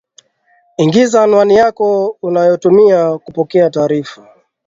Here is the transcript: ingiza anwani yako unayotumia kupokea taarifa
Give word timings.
ingiza 0.77 1.21
anwani 1.23 1.55
yako 1.55 2.17
unayotumia 2.21 3.17
kupokea 3.17 3.69
taarifa 3.69 4.27